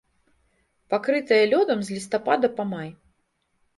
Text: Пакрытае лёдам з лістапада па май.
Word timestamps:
Пакрытае 0.93 1.39
лёдам 1.53 1.79
з 1.91 1.99
лістапада 1.99 2.47
па 2.59 2.63
май. 2.73 2.89